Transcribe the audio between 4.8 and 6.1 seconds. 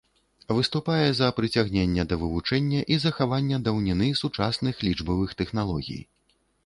лічбавых тэхналогій.